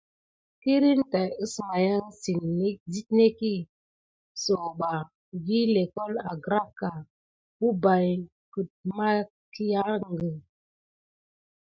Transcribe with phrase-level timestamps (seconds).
[0.61, 3.55] Kirne tàt əsmaya site netki
[4.41, 4.91] sakuɓa
[5.43, 6.89] vi lʼékokle angraka
[7.61, 8.13] wubaye
[8.51, 10.29] kudmakiyague.